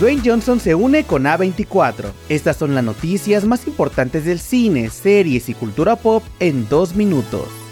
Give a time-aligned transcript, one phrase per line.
[0.00, 2.10] Dwayne Johnson se une con A24.
[2.28, 7.63] Estas son las noticias más importantes del cine, series y cultura pop en dos minutos.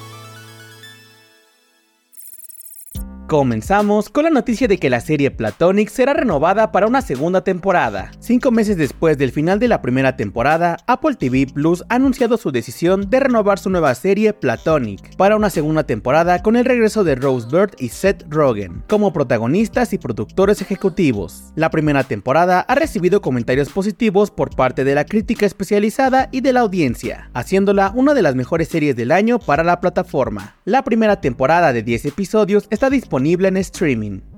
[3.33, 8.11] Comenzamos con la noticia de que la serie Platonic será renovada para una segunda temporada.
[8.21, 12.53] Cinco meses después del final de la primera temporada, Apple TV Plus ha anunciado su
[12.53, 17.15] decisión de renovar su nueva serie Platonic para una segunda temporada con el regreso de
[17.15, 21.55] Rose Byrne y Seth Rogen como protagonistas y productores ejecutivos.
[21.57, 26.53] La primera temporada ha recibido comentarios positivos por parte de la crítica especializada y de
[26.53, 30.57] la audiencia, haciéndola una de las mejores series del año para la plataforma.
[30.67, 34.32] La primera temporada de 10 episodios está disponible en streaming.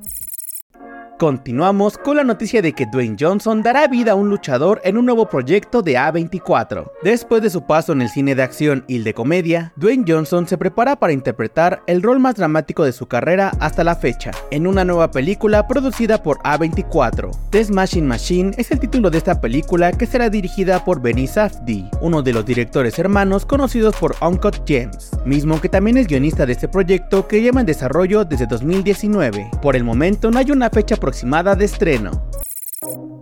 [1.18, 5.06] Continuamos con la noticia de que Dwayne Johnson dará vida a un luchador en un
[5.06, 6.90] nuevo proyecto de A24.
[7.04, 10.48] Después de su paso en el cine de acción y el de comedia, Dwayne Johnson
[10.48, 14.66] se prepara para interpretar el rol más dramático de su carrera hasta la fecha, en
[14.66, 17.30] una nueva película producida por A24.
[17.50, 21.88] The Smashing Machine es el título de esta película que será dirigida por Benny Safdie,
[22.00, 26.54] uno de los directores hermanos conocidos por Uncut Gems, mismo que también es guionista de
[26.54, 29.50] este proyecto que lleva en desarrollo desde 2019.
[29.62, 32.30] Por el momento no hay una fecha aproximada de estreno.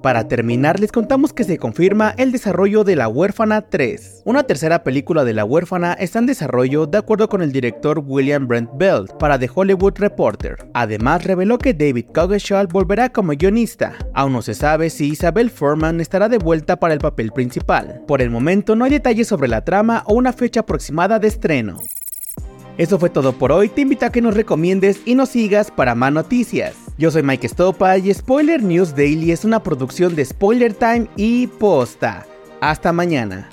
[0.05, 4.23] Para terminar, les contamos que se confirma el desarrollo de La Huérfana 3.
[4.25, 8.47] Una tercera película de La Huérfana está en desarrollo de acuerdo con el director William
[8.47, 10.59] Brent Bell para The Hollywood Reporter.
[10.75, 13.95] Además, reveló que David Coggeshall volverá como guionista.
[14.15, 18.03] Aún no se sabe si Isabel Furman estará de vuelta para el papel principal.
[18.07, 21.81] Por el momento no hay detalles sobre la trama o una fecha aproximada de estreno.
[22.79, 25.97] Eso fue todo por hoy, te invito a que nos recomiendes y nos sigas para
[25.97, 26.82] más noticias.
[26.99, 31.47] Yo soy Mike Stopa y Spoiler News Daily es una producción de Spoiler Time y
[31.47, 32.27] Posta.
[32.61, 33.49] Hasta mañana.